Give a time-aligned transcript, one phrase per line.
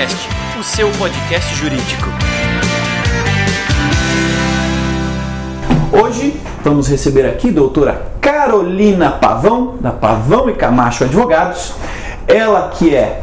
[0.00, 2.08] Juriscast, o seu podcast jurídico.
[5.92, 11.74] Hoje vamos receber aqui a doutora Carolina Pavão, da Pavão e Camacho Advogados.
[12.26, 13.20] Ela que é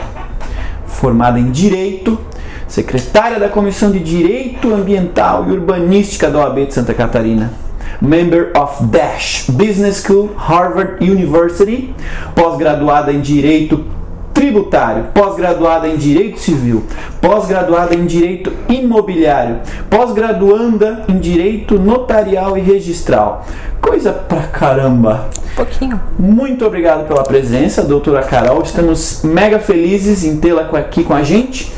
[0.85, 2.19] formada em Direito,
[2.67, 7.51] secretária da Comissão de Direito Ambiental e Urbanística da OAB de Santa Catarina,
[7.99, 11.95] member of Dash Business School, Harvard University,
[12.35, 13.96] pós-graduada em Direito
[14.37, 16.83] Tributário, pós-graduada em Direito Civil,
[17.19, 23.43] pós-graduada em Direito Imobiliário, pós-graduanda em Direito Notarial e Registral.
[23.81, 25.27] Coisa pra caramba!
[25.55, 25.99] pouquinho.
[26.19, 28.61] Muito obrigado pela presença, doutora Carol.
[28.61, 31.73] Estamos mega felizes em tê-la aqui com a gente.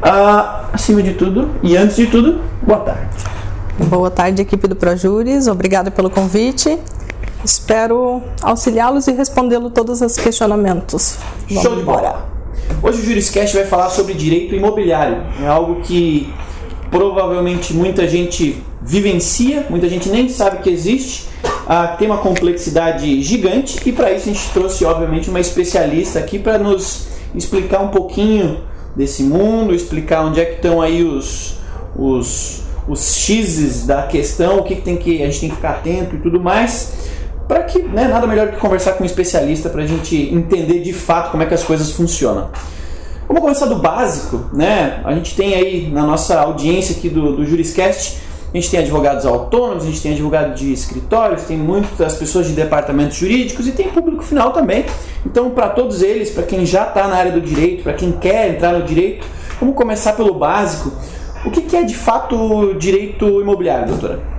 [0.00, 3.08] Uh, acima de tudo e antes de tudo, boa tarde.
[3.88, 5.48] Boa tarde, equipe do Projures.
[5.48, 6.78] Obrigada pelo convite.
[7.44, 11.18] Espero auxiliá-los e respondê-lo todos os questionamentos.
[11.46, 12.26] Vamos Show de bola.
[12.82, 15.22] Hoje o Juriscast vai falar sobre direito imobiliário.
[15.42, 16.32] É algo que
[16.90, 21.28] provavelmente muita gente vivencia, muita gente nem sabe que existe.
[21.68, 26.38] Ah, tem uma complexidade gigante e para isso a gente trouxe, obviamente, uma especialista aqui
[26.38, 28.60] para nos explicar um pouquinho
[28.96, 31.58] desse mundo, explicar onde é que estão aí os,
[31.94, 35.72] os, os x's da questão, o que, que, tem que a gente tem que ficar
[35.72, 37.12] atento e tudo mais
[37.46, 40.92] para que né, nada melhor que conversar com um especialista para a gente entender de
[40.92, 42.50] fato como é que as coisas funcionam.
[43.26, 45.00] Vamos começar do básico, né?
[45.04, 48.18] A gente tem aí na nossa audiência aqui do, do Juriscast,
[48.52, 52.52] a gente tem advogados autônomos, a gente tem advogado de escritórios, tem muitas pessoas de
[52.52, 54.84] departamentos jurídicos e tem público final também.
[55.26, 58.50] Então, para todos eles, para quem já está na área do direito, para quem quer
[58.50, 59.26] entrar no direito,
[59.58, 60.92] vamos começar pelo básico.
[61.44, 64.33] O que, que é de fato direito imobiliário, doutora?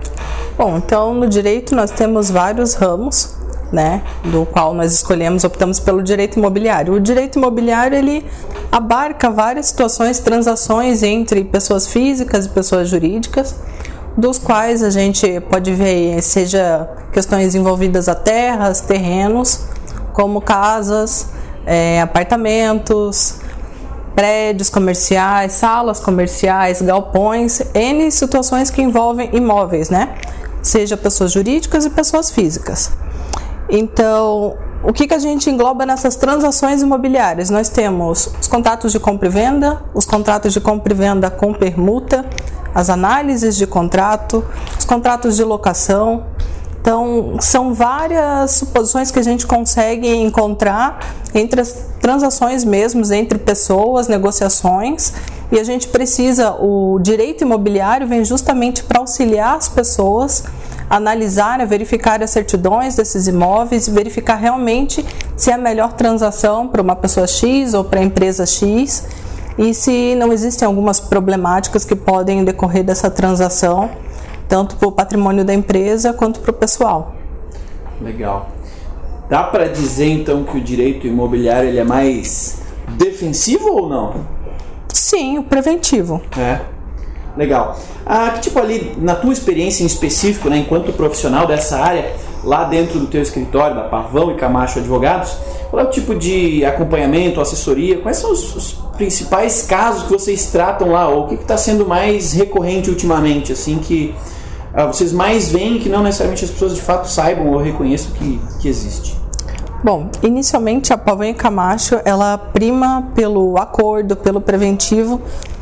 [0.57, 3.35] Bom, então no direito nós temos vários ramos,
[3.73, 6.93] né, do qual nós escolhemos, optamos pelo direito imobiliário.
[6.93, 8.25] O direito imobiliário ele
[8.71, 13.53] abarca várias situações, transações entre pessoas físicas e pessoas jurídicas,
[14.15, 19.65] dos quais a gente pode ver seja questões envolvidas a terras, terrenos,
[20.13, 21.27] como casas,
[21.65, 23.39] é, apartamentos,
[24.15, 30.15] prédios comerciais, salas comerciais, galpões, N situações que envolvem imóveis, né?
[30.65, 32.91] Seja pessoas jurídicas e pessoas físicas.
[33.69, 37.49] Então, o que, que a gente engloba nessas transações imobiliárias?
[37.49, 41.53] Nós temos os contratos de compra e venda, os contratos de compra e venda com
[41.53, 42.25] permuta,
[42.73, 44.43] as análises de contrato,
[44.77, 46.25] os contratos de locação.
[46.81, 50.99] Então, são várias suposições que a gente consegue encontrar
[51.33, 55.13] entre as transações mesmos, entre pessoas, negociações
[55.51, 60.43] e a gente precisa, o direito imobiliário vem justamente para auxiliar as pessoas
[60.89, 66.67] a analisar, a verificar as certidões desses imóveis verificar realmente se é a melhor transação
[66.67, 69.07] para uma pessoa X ou para a empresa X
[69.57, 73.89] e se não existem algumas problemáticas que podem decorrer dessa transação,
[74.49, 77.15] tanto para o patrimônio da empresa quanto para o pessoal.
[78.01, 78.49] Legal.
[79.29, 84.34] Dá para dizer então que o direito imobiliário ele é mais defensivo ou não?
[84.95, 86.21] Sim, o preventivo.
[86.37, 86.61] É.
[87.35, 87.77] Legal.
[88.05, 92.13] Ah, que tipo ali, na tua experiência em específico, né, enquanto profissional dessa área,
[92.45, 95.35] lá dentro do teu escritório, da Pavão e Camacho Advogados,
[95.69, 97.97] qual é o tipo de acompanhamento, assessoria?
[97.97, 101.09] Quais são os, os principais casos que vocês tratam lá?
[101.09, 104.15] Ou o que está sendo mais recorrente ultimamente, assim, que
[104.73, 108.39] ah, vocês mais veem que não necessariamente as pessoas de fato saibam ou reconheçam que,
[108.61, 109.14] que existe?
[109.85, 115.21] Bom, inicialmente a Pavanha Camacho, ela prima pelo acordo, pelo preventivo.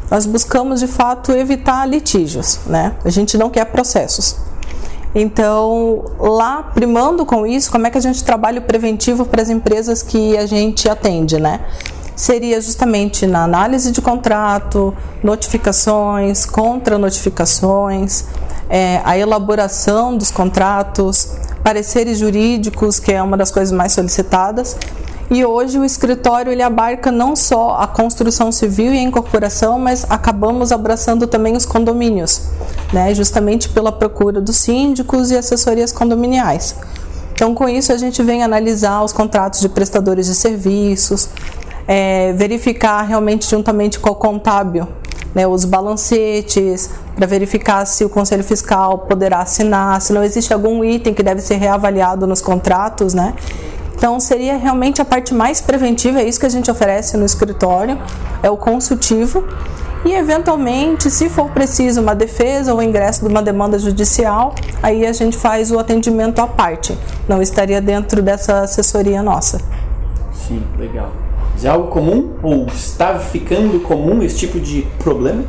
[0.09, 2.95] Nós buscamos de fato evitar litígios, né?
[3.03, 4.37] A gente não quer processos.
[5.13, 9.49] Então, lá primando com isso, como é que a gente trabalha o preventivo para as
[9.49, 11.59] empresas que a gente atende, né?
[12.15, 18.23] Seria justamente na análise de contrato, notificações, contra-notificações,
[18.69, 24.75] é, a elaboração dos contratos, pareceres jurídicos, que é uma das coisas mais solicitadas.
[25.31, 30.05] E hoje o escritório ele abarca não só a construção civil e a incorporação, mas
[30.09, 32.41] acabamos abraçando também os condomínios,
[32.91, 33.15] né?
[33.15, 36.75] justamente pela procura dos síndicos e assessorias condominiais.
[37.33, 41.29] Então, com isso, a gente vem analisar os contratos de prestadores de serviços,
[41.87, 44.87] é, verificar realmente juntamente com o contábil
[45.33, 50.83] né, os balancetes, para verificar se o Conselho Fiscal poderá assinar, se não existe algum
[50.83, 53.33] item que deve ser reavaliado nos contratos, né?
[53.95, 57.97] Então, seria realmente a parte mais preventiva, é isso que a gente oferece no escritório,
[58.41, 59.47] é o consultivo.
[60.03, 65.13] E, eventualmente, se for preciso uma defesa ou ingresso de uma demanda judicial, aí a
[65.13, 66.97] gente faz o atendimento à parte.
[67.29, 69.61] Não estaria dentro dessa assessoria nossa.
[70.33, 71.11] Sim, legal.
[71.63, 75.45] É algo comum ou está ficando comum esse tipo de problema?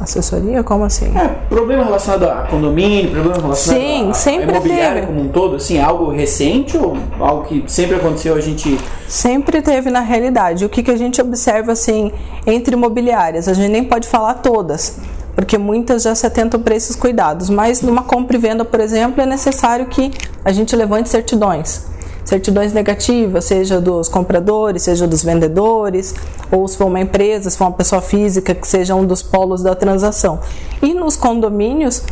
[0.00, 0.62] Assessoria?
[0.64, 1.12] Como assim?
[1.16, 5.06] É, problema relacionado a condomínio, problema relacionado Sim, a, sempre a imobiliária teve.
[5.06, 8.78] como um todo, assim, algo recente ou algo que sempre aconteceu, a gente...
[9.06, 10.64] Sempre teve na realidade.
[10.64, 12.10] O que, que a gente observa assim
[12.46, 13.46] entre imobiliárias?
[13.46, 14.98] A gente nem pode falar todas,
[15.34, 17.50] porque muitas já se atentam para esses cuidados.
[17.50, 20.10] Mas numa compra e venda, por exemplo, é necessário que
[20.44, 21.90] a gente levante certidões.
[22.24, 26.14] Certidões negativas, seja dos compradores, seja dos vendedores,
[26.50, 29.62] ou se for uma empresa, se for uma pessoa física, que seja um dos polos
[29.62, 30.40] da transação.
[30.82, 32.02] E nos condomínios,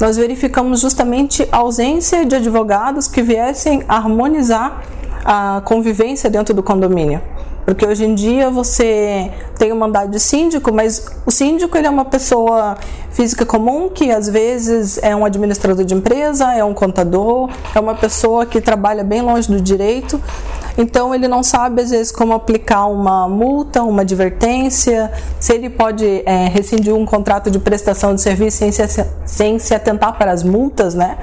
[0.00, 4.82] nós verificamos justamente a ausência de advogados que viessem harmonizar
[5.24, 7.20] a convivência dentro do condomínio.
[7.66, 9.28] Porque hoje em dia você
[9.58, 12.76] tem o mandado de síndico, mas o síndico ele é uma pessoa
[13.10, 17.96] física comum que às vezes é um administrador de empresa, é um contador, é uma
[17.96, 20.22] pessoa que trabalha bem longe do direito.
[20.78, 25.10] Então ele não sabe às vezes como aplicar uma multa, uma advertência,
[25.40, 29.74] se ele pode é, rescindir um contrato de prestação de serviço sem se, sem se
[29.74, 31.18] atentar para as multas, né?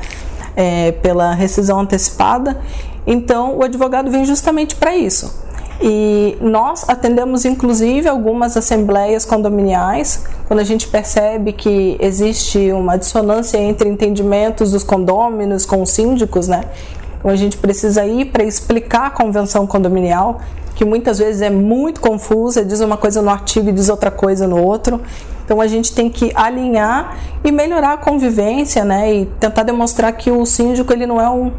[0.58, 2.60] É, pela rescisão antecipada.
[3.08, 5.43] Então o advogado vem justamente para isso
[5.82, 13.58] e nós atendemos inclusive algumas assembleias condominiais, quando a gente percebe que existe uma dissonância
[13.58, 16.64] entre entendimentos dos condôminos com os síndicos, né?
[17.18, 20.42] Então a gente precisa ir para explicar a convenção condominial,
[20.76, 24.48] que muitas vezes é muito confusa, diz uma coisa no artigo e diz outra coisa
[24.48, 25.00] no outro.
[25.46, 29.14] Então a gente tem que alinhar e melhorar a convivência, né?
[29.14, 31.52] E tentar demonstrar que o síndico ele não é um,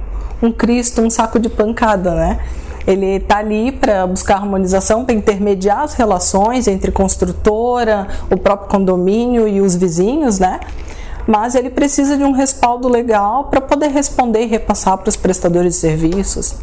[0.42, 2.40] um Cristo, um saco de pancada, né?
[2.86, 9.48] Ele está ali para buscar harmonização, para intermediar as relações entre construtora, o próprio condomínio
[9.48, 10.60] e os vizinhos, né?
[11.26, 15.74] Mas ele precisa de um respaldo legal para poder responder e repassar para os prestadores
[15.74, 16.56] de serviços.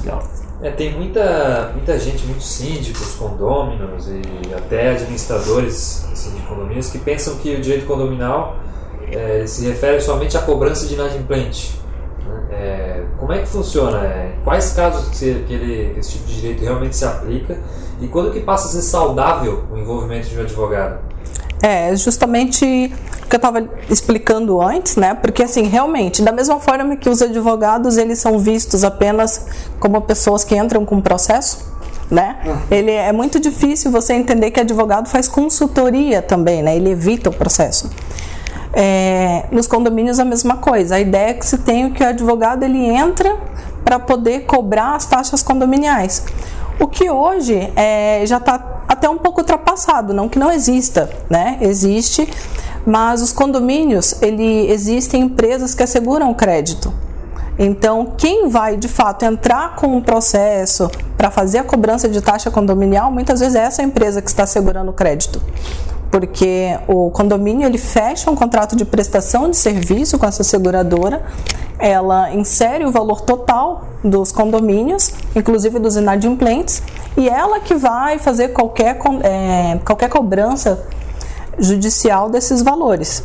[0.00, 0.22] Legal.
[0.62, 6.98] É, tem muita, muita gente, muitos síndicos, condôminos e até administradores assim, de condomínios que
[6.98, 8.56] pensam que o direito condominal
[9.10, 11.79] é, se refere somente à cobrança de inadimplente.
[12.30, 12.42] Né?
[12.50, 13.98] É, como é que funciona?
[13.98, 17.58] É, quais casos que aquele, esse tipo de direito realmente se aplica
[18.00, 21.00] e quando que passa a ser saudável o envolvimento de um advogado?
[21.62, 22.92] É, justamente
[23.22, 25.14] o que eu estava explicando antes, né?
[25.14, 29.46] Porque assim, realmente, da mesma forma que os advogados, eles são vistos apenas
[29.78, 31.70] como pessoas que entram com processo,
[32.10, 32.38] né?
[32.70, 36.74] Ele é muito difícil você entender que advogado faz consultoria também, né?
[36.74, 37.90] Ele evita o processo.
[38.72, 40.96] É, nos condomínios a mesma coisa.
[40.96, 43.36] A ideia é que se tem que o advogado ele entra
[43.84, 46.24] para poder cobrar as taxas condominiais.
[46.78, 51.58] O que hoje é, já está até um pouco ultrapassado, não que não exista, né?
[51.60, 52.28] Existe,
[52.86, 56.92] mas os condomínios, ele existem empresas que asseguram o crédito.
[57.58, 62.50] Então, quem vai de fato entrar com um processo para fazer a cobrança de taxa
[62.50, 65.42] condominial, muitas vezes é essa empresa que está segurando o crédito.
[66.10, 71.22] Porque o condomínio ele fecha um contrato de prestação de serviço com essa seguradora,
[71.78, 76.82] ela insere o valor total dos condomínios, inclusive dos inadimplentes,
[77.16, 80.84] e ela que vai fazer qualquer, é, qualquer cobrança
[81.58, 83.22] judicial desses valores.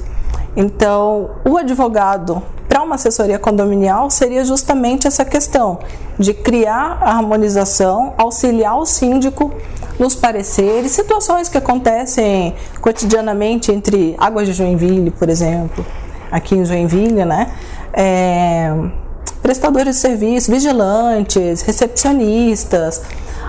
[0.56, 5.80] Então, o advogado para uma assessoria condominial seria justamente essa questão
[6.18, 9.52] de criar a harmonização, auxiliar o síndico
[10.00, 15.86] nos pareceres, situações que acontecem cotidianamente entre Águas de Joinville, por exemplo,
[16.32, 17.52] aqui em Joinville, né?
[17.94, 18.74] É,
[19.42, 23.02] prestadores de serviço, vigilantes, recepcionistas.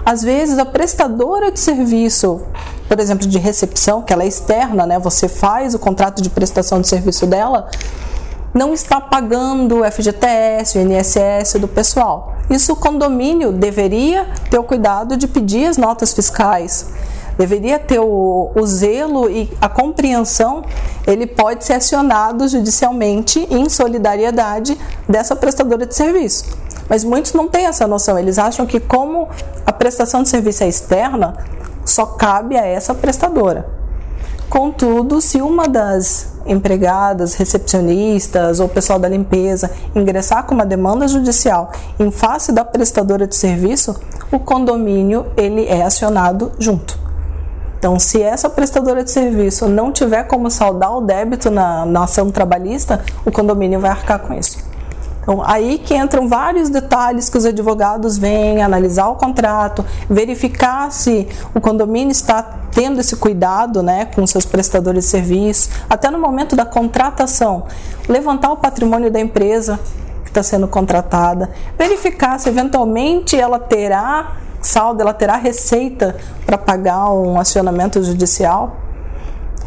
[0.05, 2.43] Às vezes a prestadora de serviço,
[2.89, 4.99] por exemplo, de recepção, que ela é externa, né?
[5.01, 7.69] Você faz o contrato de prestação de serviço dela,
[8.57, 12.37] não está pagando o FGTS, o INSS do pessoal.
[12.49, 16.87] Isso o condomínio deveria ter o cuidado de pedir as notas fiscais,
[17.37, 20.65] deveria ter o, o, zelo e a compreensão,
[21.07, 26.47] ele pode ser acionado judicialmente em solidariedade dessa prestadora de serviço.
[26.89, 29.29] Mas muitos não têm essa noção, eles acham que como
[29.67, 31.37] a prestação de serviço é externa,
[31.85, 33.69] só cabe a essa prestadora.
[34.49, 41.71] Contudo, se uma das empregadas, recepcionistas ou pessoal da limpeza ingressar com uma demanda judicial
[41.99, 43.95] em face da prestadora de serviço,
[44.31, 46.99] o condomínio ele é acionado junto.
[47.79, 52.31] Então, se essa prestadora de serviço não tiver como saldar o débito na, na ação
[52.31, 54.59] trabalhista, o condomínio vai arcar com isso.
[55.27, 61.27] Então, aí que entram vários detalhes que os advogados vêm analisar o contrato, verificar se
[61.53, 66.55] o condomínio está tendo esse cuidado né, com seus prestadores de serviço, até no momento
[66.55, 67.65] da contratação,
[68.09, 69.81] levantar o patrimônio da empresa
[70.23, 76.15] que está sendo contratada, verificar se eventualmente ela terá saldo, ela terá receita
[76.45, 78.77] para pagar um acionamento judicial?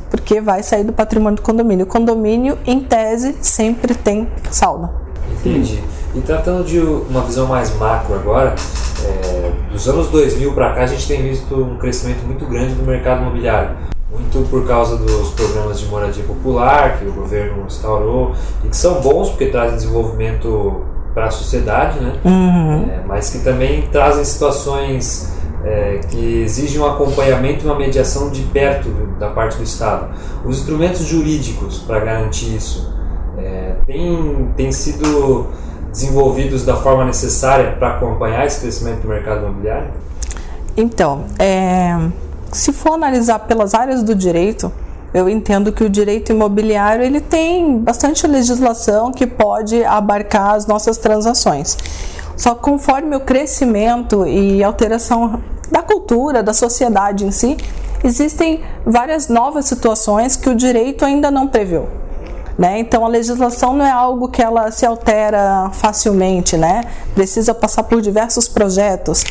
[0.10, 1.86] Porque vai sair do patrimônio do condomínio.
[1.86, 5.09] O condomínio, em tese, sempre tem saldo.
[5.33, 5.81] Entendi.
[6.15, 8.55] E tratando de uma visão mais macro agora,
[9.03, 12.83] é, dos anos 2000 para cá a gente tem visto um crescimento muito grande do
[12.83, 13.71] mercado imobiliário.
[14.12, 18.33] Muito por causa dos programas de moradia popular que o governo instaurou
[18.65, 20.83] e que são bons porque trazem desenvolvimento
[21.13, 22.15] para a sociedade, né?
[22.25, 22.89] Uhum.
[22.89, 25.31] É, mas que também trazem situações
[25.63, 30.07] é, que exigem um acompanhamento e uma mediação de perto da parte do Estado.
[30.43, 32.99] Os instrumentos jurídicos para garantir isso
[33.43, 33.75] é,
[34.55, 35.48] têm, sido
[35.91, 39.89] desenvolvidos da forma necessária para acompanhar esse crescimento do mercado imobiliário?
[40.77, 41.98] Então, é,
[42.51, 44.72] se for analisar pelas áreas do direito,
[45.13, 50.98] eu entendo que o direito imobiliário ele tem bastante legislação que pode abarcar as nossas
[50.98, 51.77] transações.
[52.38, 55.41] Só conforme o crescimento e alteração
[55.72, 57.58] da cultura, da sociedade em si,
[58.03, 61.88] existem várias novas situações que o direito ainda não previu.
[62.60, 62.80] Né?
[62.80, 66.82] Então a legislação não é algo que ela se altera facilmente, né?
[67.16, 69.24] Precisa passar por diversos projetos.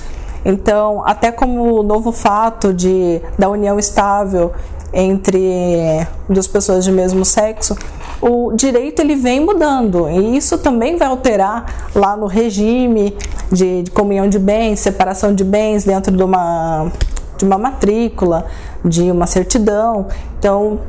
[0.46, 4.52] Então, até como o novo fato de da união estável
[4.94, 7.76] entre duas pessoas de mesmo sexo,
[8.22, 13.14] o direito ele vem mudando e isso também vai alterar lá no regime
[13.52, 16.90] de, de comunhão de bens, separação de bens dentro de uma
[17.36, 18.46] de uma matrícula,
[18.84, 20.06] de uma certidão.
[20.38, 20.80] Então,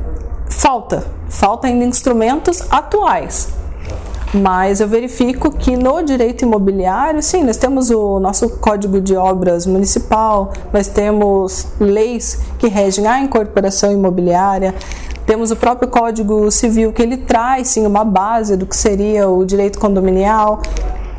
[0.50, 3.48] falta, falta ainda instrumentos atuais.
[4.32, 9.66] Mas eu verifico que no direito imobiliário, sim, nós temos o nosso Código de Obras
[9.66, 14.72] Municipal, nós temos leis que regem a incorporação imobiliária,
[15.26, 19.44] temos o próprio Código Civil que ele traz sim uma base do que seria o
[19.44, 20.62] direito condominial,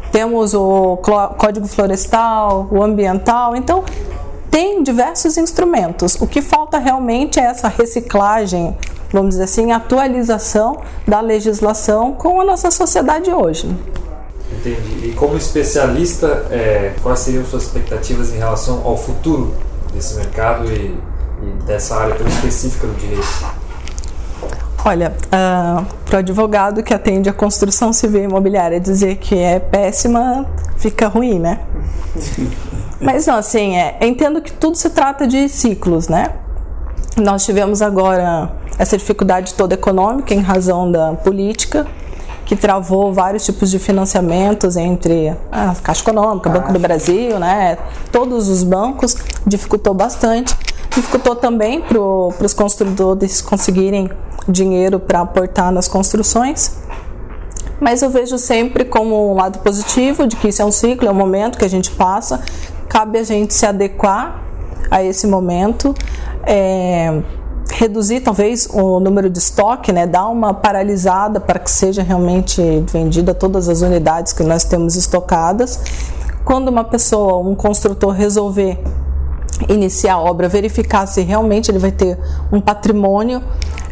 [0.10, 0.98] temos o
[1.38, 3.84] Código Florestal, o ambiental, então
[4.52, 6.16] tem diversos instrumentos.
[6.22, 8.78] O que falta realmente é essa reciclagem
[9.12, 10.78] vamos dizer assim, atualização
[11.08, 13.68] da legislação com a nossa sociedade hoje.
[14.52, 15.10] Entendi.
[15.10, 19.54] E como especialista, é, quais seriam suas expectativas em relação ao futuro
[19.94, 20.98] desse mercado e,
[21.44, 23.62] e dessa área tão específica do direito?
[24.84, 29.60] Olha, uh, para o advogado que atende a construção civil e imobiliária dizer que é
[29.60, 30.46] péssima,
[30.78, 31.60] fica ruim, né?
[33.02, 36.34] Mas não, assim, é, entendo que tudo se trata de ciclos, né?
[37.18, 41.88] Nós tivemos agora essa dificuldade toda econômica em razão da política,
[42.46, 47.78] que travou vários tipos de financiamentos entre a Caixa Econômica, Banco do Brasil, né?
[48.12, 49.16] Todos os bancos
[49.48, 50.56] dificultou bastante.
[50.94, 54.12] Dificultou também para os construtores conseguirem
[54.48, 56.78] dinheiro para aportar nas construções.
[57.80, 61.12] Mas eu vejo sempre como um lado positivo de que isso é um ciclo, é
[61.12, 62.40] um momento que a gente passa.
[62.92, 64.42] Cabe a gente se adequar
[64.92, 65.96] a esse momento.
[66.46, 67.22] É,
[67.72, 73.34] reduzir talvez o número de estoque, né, dar uma paralisada para que seja realmente vendida
[73.34, 75.80] todas as unidades que nós temos estocadas.
[76.44, 78.78] Quando uma pessoa, um construtor resolver
[79.70, 82.20] iniciar a obra, verificar se realmente ele vai ter
[82.52, 83.42] um patrimônio,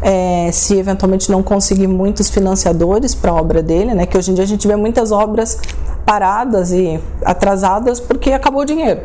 [0.02, 4.34] é, se eventualmente não conseguir muitos financiadores para a obra dele, né, que hoje em
[4.34, 5.58] dia a gente vê muitas obras
[6.10, 9.02] paradas e atrasadas porque acabou o dinheiro.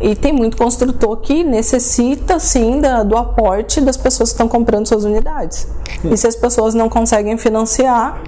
[0.00, 4.86] E tem muito construtor que necessita, sim, da, do aporte das pessoas que estão comprando
[4.86, 5.66] suas unidades.
[6.00, 6.12] Sim.
[6.12, 8.22] E se as pessoas não conseguem financiar,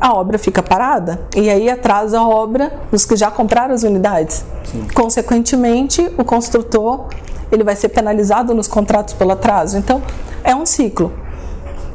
[0.00, 1.20] a obra fica parada.
[1.36, 4.44] E aí atrasa a obra dos que já compraram as unidades.
[4.64, 4.88] Sim.
[4.92, 7.04] Consequentemente, o construtor
[7.52, 9.78] ele vai ser penalizado nos contratos pelo atraso.
[9.78, 10.02] Então,
[10.42, 11.12] é um ciclo.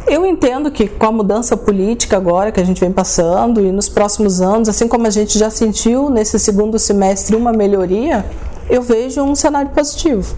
[0.08, 3.88] Eu entendo que com a mudança política agora que a gente vem passando e nos
[3.88, 8.26] próximos anos, assim como a gente já sentiu nesse segundo semestre uma melhoria,
[8.70, 10.36] eu vejo um cenário positivo.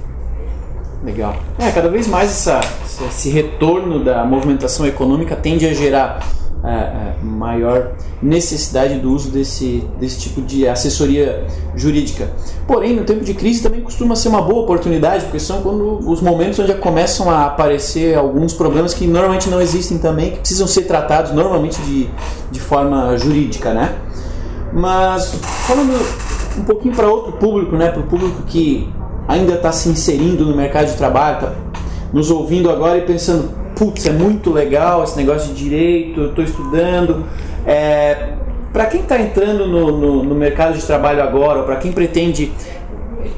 [1.04, 1.36] Legal.
[1.60, 2.62] É, cada vez mais essa,
[3.08, 6.26] esse retorno da movimentação econômica tende a gerar
[6.64, 7.92] é, é, maior
[8.22, 12.30] necessidade do uso desse, desse tipo de assessoria jurídica.
[12.66, 16.22] Porém, no tempo de crise também costuma ser uma boa oportunidade, porque são quando os
[16.22, 20.84] momentos onde começam a aparecer alguns problemas que normalmente não existem também, que precisam ser
[20.84, 22.10] tratados normalmente de,
[22.50, 23.96] de forma jurídica, né?
[24.72, 25.36] Mas
[25.68, 25.94] falando
[26.58, 27.90] um pouquinho para outro público, né?
[27.90, 28.90] Para o público que
[29.28, 31.54] ainda está se inserindo no mercado de trabalho, tá
[32.14, 36.44] nos ouvindo agora e pensando, putz, é muito legal esse negócio de direito, eu estou
[36.44, 37.26] estudando.
[37.66, 38.30] É,
[38.72, 42.52] para quem está entrando no, no, no, mercado de trabalho agora, para quem pretende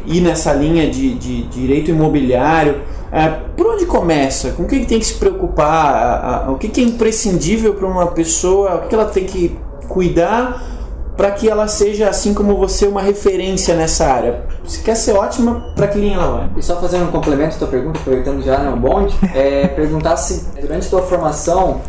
[0.06, 4.51] ir nessa linha de, de, direito imobiliário, é, por onde começa?
[4.51, 5.94] Com o que tem que se preocupar?
[5.96, 8.75] A, a, o que, que é imprescindível para uma pessoa?
[8.75, 9.56] O que ela tem que
[9.88, 10.75] cuidar
[11.15, 14.43] para que ela seja, assim como você, uma referência nessa área?
[14.65, 16.50] Se quer ser ótima, para que linha ela vai?
[16.57, 20.45] E só fazendo um complemento à tua pergunta, aproveitando já no bonde, é perguntar se
[20.60, 21.81] durante a tua formação,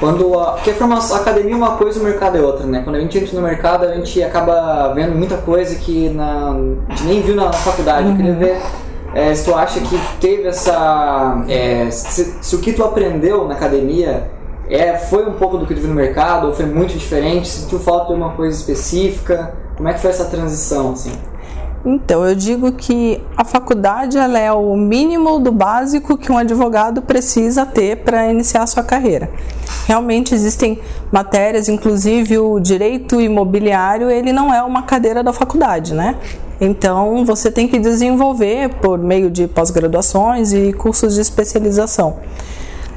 [0.00, 2.66] quando a, porque a, formação, a academia é uma coisa e o mercado é outra,
[2.66, 2.82] né?
[2.82, 6.50] Quando a gente entra no mercado, a gente acaba vendo muita coisa que na,
[6.88, 8.08] a gente nem viu na, na faculdade.
[8.08, 8.60] Eu queria ver
[9.14, 11.42] é, se tu acha que teve essa.
[11.48, 14.24] É, se, se, o que tu aprendeu na academia
[14.68, 17.78] é, foi um pouco do que tu no mercado, ou foi muito diferente, se tu
[17.78, 21.12] falta de uma coisa específica, como é que foi essa transição, assim?
[21.84, 27.00] Então, eu digo que a faculdade ela é o mínimo do básico que um advogado
[27.00, 29.30] precisa ter para iniciar a sua carreira.
[29.86, 30.80] Realmente existem
[31.12, 36.16] matérias, inclusive o direito imobiliário, ele não é uma cadeira da faculdade, né?
[36.60, 42.16] Então, você tem que desenvolver por meio de pós-graduações e cursos de especialização.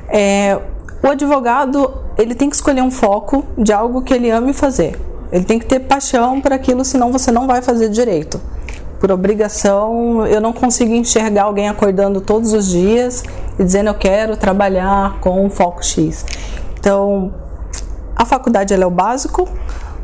[0.08, 0.60] É,
[1.02, 5.00] o advogado ele tem que escolher um foco de algo que ele ame fazer.
[5.32, 8.42] Ele tem que ter paixão por aquilo, senão você não vai fazer direito.
[9.00, 13.24] Por obrigação, eu não consigo enxergar alguém acordando todos os dias
[13.58, 16.26] e dizendo eu quero trabalhar com um foco X.
[16.78, 17.34] Então,
[18.16, 19.48] a faculdade é o básico.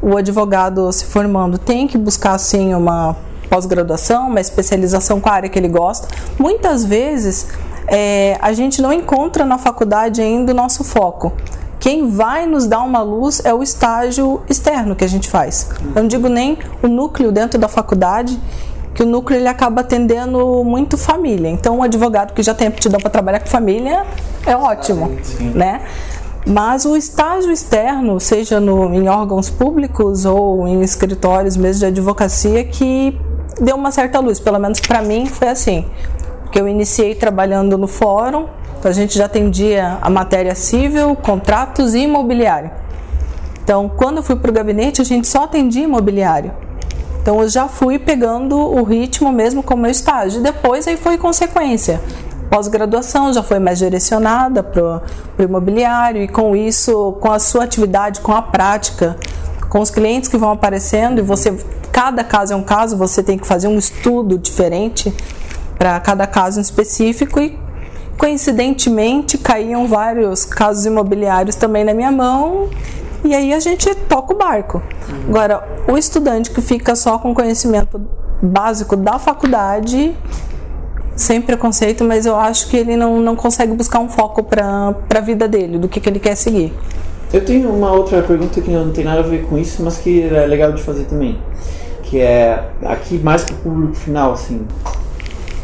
[0.01, 3.17] O advogado se formando tem que buscar sim uma
[3.49, 6.07] pós-graduação, uma especialização com a área que ele gosta.
[6.39, 7.47] Muitas vezes
[7.87, 11.33] é, a gente não encontra na faculdade ainda o nosso foco.
[11.79, 15.69] Quem vai nos dar uma luz é o estágio externo que a gente faz.
[15.95, 18.39] Eu não digo nem o núcleo dentro da faculdade,
[18.95, 21.49] que o núcleo ele acaba atendendo muito família.
[21.49, 24.05] Então, um advogado que já tem aptidão para trabalhar com família
[24.47, 25.49] é ótimo, sim.
[25.49, 25.81] né?
[26.47, 32.63] Mas o estágio externo, seja no, em órgãos públicos ou em escritórios mesmo de advocacia,
[32.63, 33.19] que
[33.59, 35.85] deu uma certa luz, pelo menos para mim foi assim.
[36.45, 38.45] Porque eu iniciei trabalhando no fórum,
[38.79, 42.71] então a gente já atendia a matéria civil, contratos e imobiliário.
[43.63, 46.51] Então, quando eu fui para o gabinete, a gente só atendia imobiliário.
[47.21, 50.41] Então, eu já fui pegando o ritmo mesmo com o meu estágio.
[50.41, 51.99] Depois, aí foi consequência.
[52.49, 55.01] Pós-graduação já foi mais direcionada para
[55.39, 59.17] o imobiliário e com isso, com a sua atividade, com a prática,
[59.67, 61.57] com os clientes que vão aparecendo e você
[61.91, 65.13] cada caso é um caso, você tem que fazer um estudo diferente
[65.77, 67.57] para cada caso em específico e
[68.17, 72.69] coincidentemente caíam vários casos imobiliários também na minha mão
[73.23, 74.81] e aí a gente toca o barco.
[75.27, 77.99] Agora, o estudante que fica só com conhecimento
[78.41, 80.15] básico da faculdade,
[81.15, 85.19] sem preconceito, mas eu acho que ele não, não consegue buscar um foco para a
[85.21, 86.71] vida dele, do que, que ele quer seguir.
[87.33, 90.21] Eu tenho uma outra pergunta que não tem nada a ver com isso, mas que
[90.21, 91.39] é legal de fazer também
[92.05, 94.65] que é aqui mais para o público final, assim.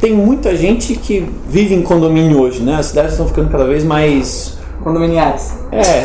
[0.02, 2.76] Tem muita gente que vive em condomínio hoje, né?
[2.76, 5.54] As cidades estão ficando cada vez mais condominiais.
[5.72, 6.02] É.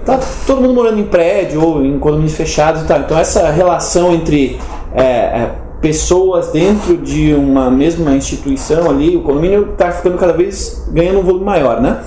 [0.06, 3.00] tá todo mundo morando em prédio ou em condomínios fechados e tal.
[3.00, 4.58] Então essa relação entre
[4.94, 10.88] é, é, pessoas dentro de uma mesma instituição ali, o condomínio está ficando cada vez
[10.90, 12.02] ganhando um volume maior, né?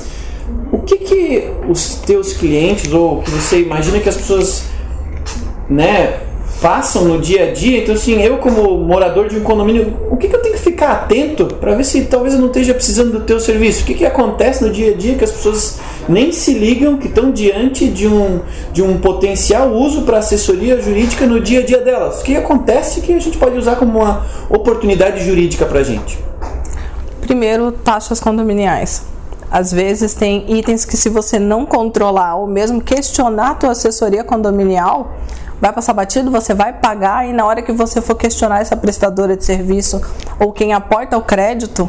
[0.71, 4.63] O que que os teus clientes ou que você imagina que as pessoas,
[5.69, 6.30] né,
[6.61, 7.79] passam no dia a dia.
[7.79, 10.91] Então, assim, eu como morador de um condomínio, o que, que eu tenho que ficar
[10.91, 13.81] atento para ver se talvez eu não esteja precisando do teu serviço?
[13.81, 17.07] O que, que acontece no dia a dia que as pessoas nem se ligam, que
[17.07, 21.79] estão diante de um, de um potencial uso para assessoria jurídica no dia a dia
[21.79, 22.21] delas?
[22.21, 26.19] O que acontece que a gente pode usar como uma oportunidade jurídica para a gente?
[27.21, 29.03] Primeiro, taxas condominiais.
[29.49, 34.23] Às vezes tem itens que se você não controlar ou mesmo questionar a tua assessoria
[34.23, 35.11] condominial,
[35.61, 39.37] vai passar batido, você vai pagar e na hora que você for questionar essa prestadora
[39.37, 40.01] de serviço
[40.39, 41.87] ou quem aporta o crédito,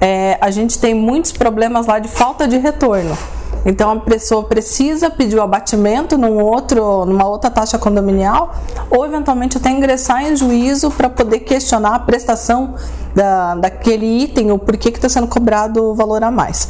[0.00, 3.16] é, a gente tem muitos problemas lá de falta de retorno.
[3.64, 8.54] Então a pessoa precisa pedir o abatimento num outro, numa outra taxa condominial
[8.90, 12.74] ou eventualmente até ingressar em juízo para poder questionar a prestação
[13.14, 16.68] da, daquele item ou por que está sendo cobrado o valor a mais.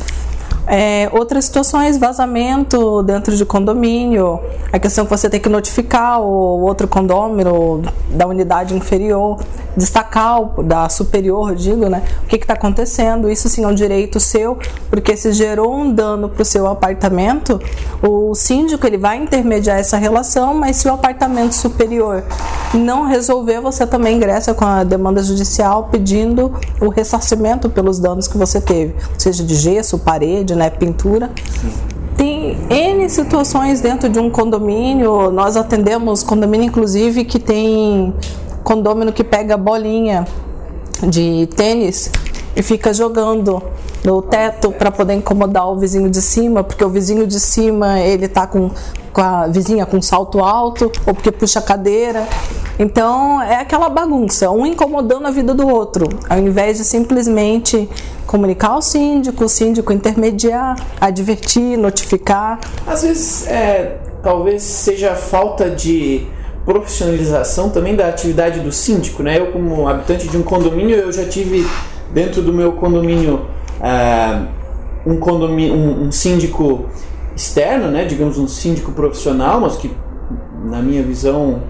[0.71, 4.39] É, outras situações, vazamento dentro de condomínio,
[4.71, 9.39] a questão que você tem que notificar o outro condômino da unidade inferior,
[9.75, 12.03] destacar o da superior, digo, né?
[12.23, 13.31] O que está acontecendo?
[13.31, 14.59] Isso sim é um direito seu,
[14.91, 17.59] porque se gerou um dano para o seu apartamento,
[18.03, 22.25] o síndico ele vai intermediar essa relação, mas se o apartamento superior
[22.75, 28.37] não resolver, você também ingressa com a demanda judicial pedindo o ressarcimento pelos danos que
[28.37, 31.31] você teve, seja de gesso, parede, né, pintura.
[32.17, 38.13] Tem N situações dentro de um condomínio, nós atendemos condomínio inclusive que tem
[38.65, 40.27] condomínio que pega bolinha
[41.09, 42.11] de tênis
[42.57, 43.63] e fica jogando
[44.05, 48.29] no teto para poder incomodar o vizinho de cima, porque o vizinho de cima ele
[48.29, 48.71] tá com
[49.13, 52.27] com a vizinha com salto alto, ou porque puxa a cadeira.
[52.79, 57.89] Então é aquela bagunça, um incomodando a vida do outro, ao invés de simplesmente
[58.27, 62.61] comunicar ao síndico, o síndico intermediar, advertir, notificar.
[62.87, 66.27] Às vezes, é, talvez seja falta de
[66.65, 69.39] profissionalização também da atividade do síndico, né?
[69.39, 71.67] Eu como habitante de um condomínio, eu já tive
[72.13, 73.47] dentro do meu condomínio
[73.81, 74.47] uh,
[75.07, 76.87] um, condomínio, um, um, síndico
[77.39, 78.05] externo, né?
[78.05, 79.93] Digamos um síndico profissional, mas que
[80.65, 81.63] na minha visão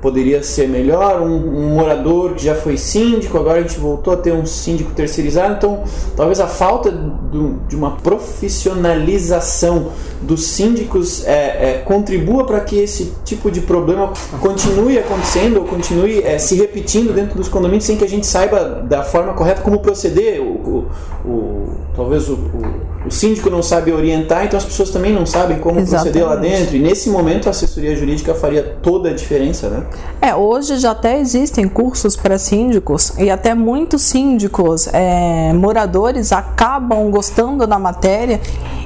[0.00, 4.16] poderia ser melhor, um, um, morador que já foi síndico, agora a gente voltou a
[4.16, 5.84] ter um síndico terceirizado, então
[6.16, 13.12] talvez a falta do, de uma profissionalização dos síndicos é, é, contribua para que esse
[13.24, 18.02] tipo de problema continue acontecendo ou continue é, se repetindo dentro dos condomínios sem que
[18.02, 20.42] a gente saiba da forma correta como proceder.
[20.42, 20.88] O, o,
[21.24, 25.80] o talvez o, o, síndico não sabe orientar, então as pessoas também não sabem como
[25.80, 26.12] Exatamente.
[26.12, 26.76] proceder lá dentro.
[26.76, 29.84] E nesse momento a assessoria jurídica faria toda a diferença, né?
[30.20, 37.10] É, hoje já até existem cursos para síndicos e até muitos síndicos, é, moradores, acabam
[37.10, 38.40] gostando da matéria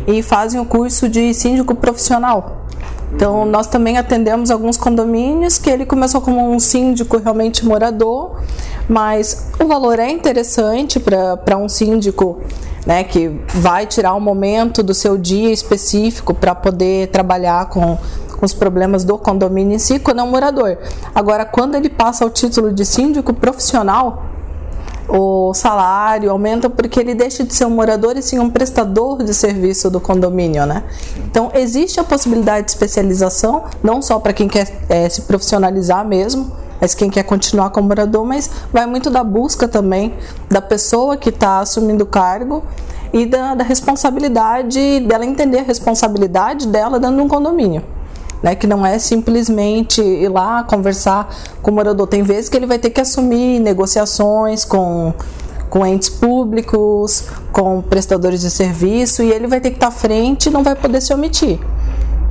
[0.07, 2.67] e fazem o curso de síndico profissional.
[3.15, 8.41] Então, nós também atendemos alguns condomínios que ele começou como um síndico realmente morador,
[8.89, 12.41] mas o valor é interessante para um síndico
[12.87, 17.99] né, que vai tirar um momento do seu dia específico para poder trabalhar com
[18.37, 20.77] com os problemas do condomínio em si, quando é um morador.
[21.15, 24.25] Agora, quando ele passa ao título de síndico profissional,
[25.09, 29.33] o salário aumenta porque ele deixa de ser um morador e sim um prestador de
[29.33, 30.83] serviço do condomínio, né?
[31.31, 36.51] Então existe a possibilidade de especialização, não só para quem quer é, se profissionalizar mesmo,
[36.81, 40.15] mas quem quer continuar como morador, mas vai muito da busca também
[40.51, 42.63] da pessoa que está assumindo o cargo
[43.13, 47.83] e da, da responsabilidade dela entender a responsabilidade dela dentro de um condomínio
[48.43, 48.55] né?
[48.55, 52.07] Que não é simplesmente ir lá conversar com o morador.
[52.07, 55.13] Tem vezes que ele vai ter que assumir negociações com
[55.69, 60.47] com entes públicos, com prestadores de serviço e ele vai ter que estar à frente
[60.47, 61.59] e não vai poder se omitir.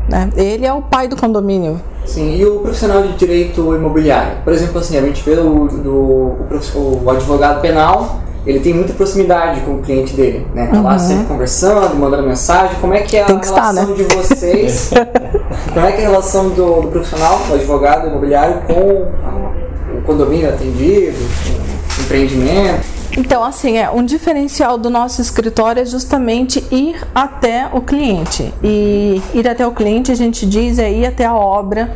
[0.10, 0.30] Né?
[0.38, 1.82] Ele é o pai do condomínio.
[2.06, 4.38] Sim, e o profissional de direito imobiliário?
[4.44, 8.94] Por exemplo, assim, a gente vê o, do, o, o advogado penal ele tem muita
[8.94, 10.68] proximidade com o cliente dele, né?
[10.68, 10.84] Tá uhum.
[10.84, 12.76] lá sempre conversando, mandando mensagem.
[12.80, 13.86] Como é que é a relação estar, né?
[13.96, 14.92] de vocês?
[15.74, 20.48] como é que é a relação do, do, profissional, do advogado imobiliário com o condomínio
[20.48, 22.95] atendido, com o empreendimento?
[23.18, 28.54] Então, assim, é um diferencial do nosso escritório é justamente ir até o cliente.
[28.62, 31.96] E ir até o cliente, a gente diz, é ir até a obra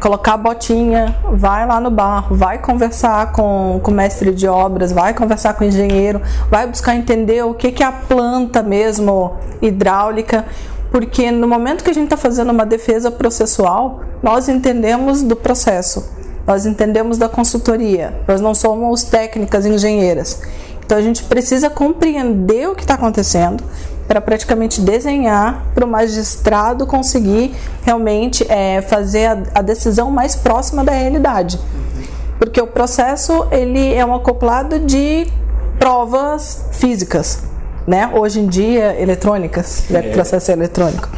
[0.00, 4.92] colocar a botinha, vai lá no barro, vai conversar com, com o mestre de obras,
[4.92, 9.36] vai conversar com o engenheiro, vai buscar entender o que, que é a planta mesmo
[9.60, 10.44] hidráulica,
[10.90, 16.08] porque no momento que a gente está fazendo uma defesa processual, nós entendemos do processo,
[16.46, 20.40] nós entendemos da consultoria, nós não somos técnicas engenheiras.
[20.84, 23.64] Então a gente precisa compreender o que está acontecendo,
[24.06, 30.84] para praticamente desenhar para o magistrado conseguir realmente é, fazer a, a, decisão mais próxima
[30.84, 31.58] da realidade.
[32.38, 35.26] Porque o processo ele é um acoplado de
[35.78, 37.42] provas físicas,
[37.86, 38.10] né?
[38.14, 41.08] Hoje em dia eletrônicas, já que o processo é eletrônico.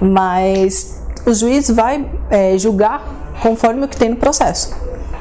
[0.00, 4.74] Mas o juiz vai é, julgar conforme o que tem no processo.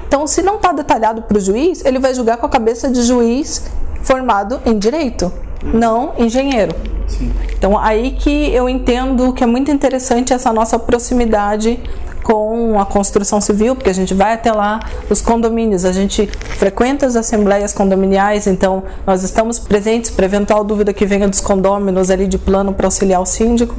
[0.07, 3.01] Então, se não está detalhado para o juiz, ele vai julgar com a cabeça de
[3.01, 3.63] juiz
[4.03, 5.31] formado em direito,
[5.63, 6.75] não engenheiro.
[7.07, 7.31] Sim.
[7.53, 11.79] Então aí que eu entendo que é muito interessante essa nossa proximidade
[12.23, 14.79] com a construção civil, porque a gente vai até lá,
[15.09, 20.93] os condomínios, a gente frequenta as assembleias condominiais, então nós estamos presentes para eventual dúvida
[20.93, 23.75] que venha dos condôminos ali de plano para auxiliar o síndico.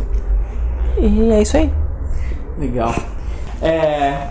[0.98, 1.72] E é isso aí.
[2.59, 2.94] Legal.
[3.62, 4.29] É,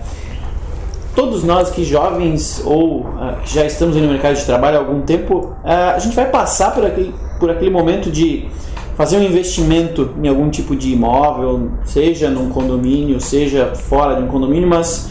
[1.16, 5.02] todos nós que jovens ou uh, que já estamos no mercado de trabalho há algum
[5.02, 8.48] tempo, uh, a gente vai passar por aquele, por aquele momento de
[8.96, 14.28] fazer um investimento em algum tipo de imóvel, seja num condomínio, seja fora de um
[14.28, 15.10] condomínio, mas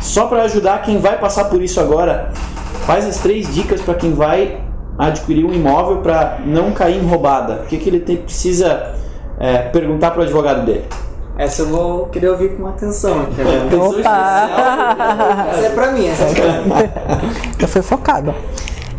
[0.00, 2.32] só para ajudar quem vai passar por isso agora,
[2.86, 4.60] faz as três dicas para quem vai
[4.98, 7.62] adquirir um imóvel para não cair em roubada.
[7.64, 8.94] O que, que ele tem, precisa
[9.38, 10.84] é, perguntar para o advogado dele?
[11.38, 13.28] Essa eu vou querer ouvir com atenção.
[13.38, 15.46] É, Opa!
[15.52, 16.72] Essa é para mim, essa é pra mim.
[17.58, 18.34] Eu fui focado.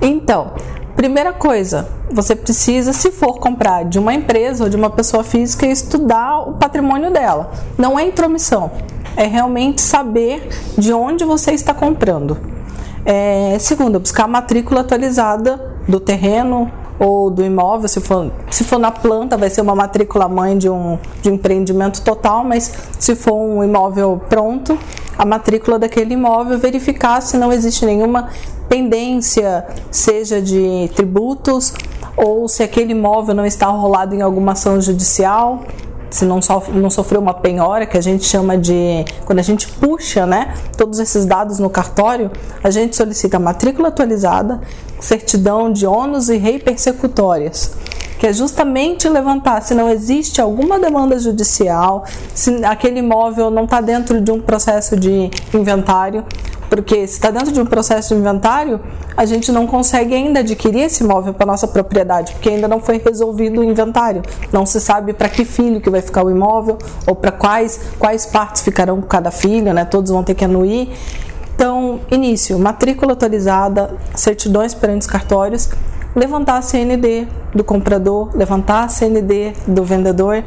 [0.01, 0.53] Então,
[0.99, 5.65] Primeira coisa, você precisa, se for comprar de uma empresa ou de uma pessoa física,
[5.65, 7.53] estudar o patrimônio dela.
[7.77, 8.69] Não é intromissão,
[9.15, 12.37] é realmente saber de onde você está comprando.
[13.05, 18.77] É, segundo, buscar a matrícula atualizada do terreno ou do imóvel, se for, se for
[18.77, 23.33] na planta, vai ser uma matrícula mãe de um, de empreendimento total, mas se for
[23.35, 24.77] um imóvel pronto,
[25.17, 28.29] a matrícula daquele imóvel, verificar se não existe nenhuma
[28.67, 31.73] pendência, seja de tributos
[32.15, 35.63] ou se aquele imóvel não está rolado em alguma ação judicial,
[36.09, 36.39] se não,
[36.73, 39.05] não sofreu uma penhora, que a gente chama de.
[39.25, 42.31] Quando a gente puxa né, todos esses dados no cartório,
[42.63, 44.59] a gente solicita matrícula atualizada,
[44.99, 47.71] certidão de ônus e rei persecutórias
[48.19, 52.03] que é justamente levantar se não existe alguma demanda judicial,
[52.35, 56.25] se aquele imóvel não está dentro de um processo de inventário,
[56.69, 58.79] porque se está dentro de um processo de inventário,
[59.17, 63.01] a gente não consegue ainda adquirir esse imóvel para nossa propriedade, porque ainda não foi
[63.03, 64.21] resolvido o inventário.
[64.51, 68.25] Não se sabe para que filho que vai ficar o imóvel ou para quais quais
[68.25, 69.83] partes ficarão com cada filho, né?
[69.83, 70.89] Todos vão ter que anuir.
[71.59, 75.69] Então, início, matrícula atualizada, certidões perante os cartórios,
[76.15, 80.41] levantar a CND do comprador, levantar a CND do vendedor.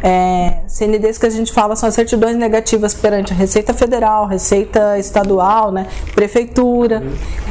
[0.00, 4.96] É, CNDs que a gente fala são as certidões negativas perante a Receita Federal, Receita
[4.96, 7.02] Estadual, né, Prefeitura,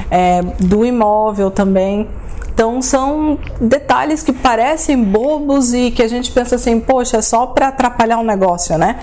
[0.09, 2.07] é, do imóvel também.
[2.53, 7.47] Então são detalhes que parecem bobos e que a gente pensa assim, poxa, é só
[7.47, 9.01] para atrapalhar um negócio, né?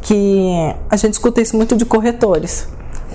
[0.00, 2.66] Que a gente escuta isso muito de corretores.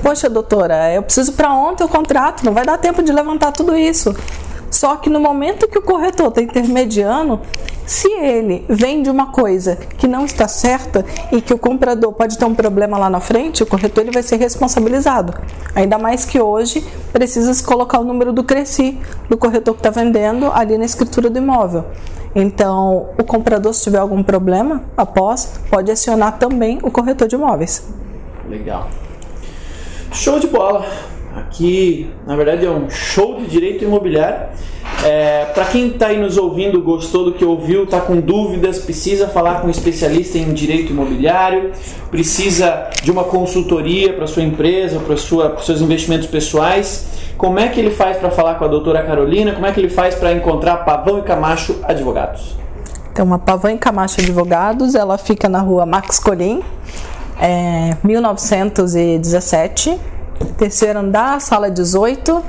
[0.04, 3.74] Poxa, doutora, eu preciso para ontem o contrato, não vai dar tempo de levantar tudo
[3.74, 4.14] isso.
[4.70, 7.40] Só que no momento que o corretor está intermediando,
[7.86, 12.44] se ele vende uma coisa que não está certa e que o comprador pode ter
[12.44, 15.34] um problema lá na frente, o corretor ele vai ser responsabilizado.
[15.74, 19.90] Ainda mais que hoje precisa se colocar o número do Cresci do corretor que está
[19.90, 21.86] vendendo ali na escritura do imóvel.
[22.36, 27.88] Então, o comprador, se tiver algum problema após, pode acionar também o corretor de imóveis.
[28.50, 28.90] Legal.
[30.14, 30.86] Show de bola.
[31.36, 34.50] Aqui, na verdade, é um show de direito imobiliário.
[35.04, 39.28] É, Para quem está aí nos ouvindo, gostou do que ouviu, está com dúvidas, precisa
[39.28, 41.72] falar com um especialista em direito imobiliário,
[42.12, 47.08] precisa de uma consultoria para sua empresa, para os seus investimentos pessoais.
[47.36, 49.54] Como é que ele faz para falar com a doutora Carolina?
[49.54, 52.56] Como é que ele faz para encontrar Pavão e Camacho Advogados?
[53.12, 56.62] Então, a Pavão e Camacho Advogados, ela fica na rua Max Colim,
[57.44, 60.00] é, 1917
[60.58, 62.42] terceiro andar, sala 18.